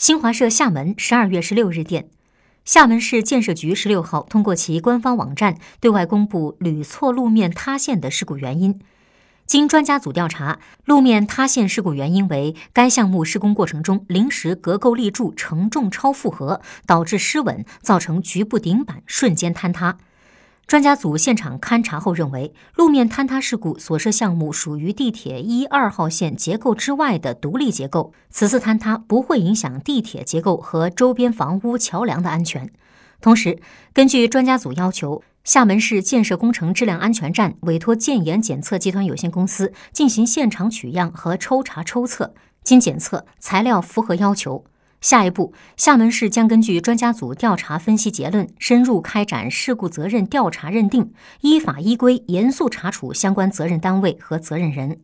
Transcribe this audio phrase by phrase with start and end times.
[0.00, 2.08] 新华社厦门十二月十六日电，
[2.64, 8.80] 厦门市建设局十六号通过其官方网站对外公布屡错路面塌陷的事故原因。
[9.44, 19.98] 经专家组调查，路面塌陷事故原因为该项目施工过程中临时隔构立柱承重超负荷，导致失稳，造成局部顶板瞬间坍塌。
[20.70, 32.70] 专家组现场勘查后认为，路面坍塌事故所涉项目属于地铁一二号线结构之外的独立结构，此次坍塌不会影响地铁结构和周边房屋、桥梁的安全。
[33.20, 33.58] 同时，
[33.92, 44.64] 根据专家组要求，厦门市建设工程质量安全站委托建研检测集团有限公司进行现场取样和抽查抽测，经检测材料符合要求。
[45.00, 55.00] 下一步，厦门市将根据专家组调查分析结论，深入开展事故责任调查认定，依法依规严肃查处相关责任单位和责任人。